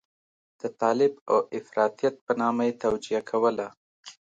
د 0.61 0.63
طالب 0.81 1.13
او 1.31 1.37
افراطيت 1.59 2.15
په 2.25 2.31
نامه 2.41 2.61
یې 2.67 2.79
توجیه 2.83 3.21
کوله. 3.29 3.67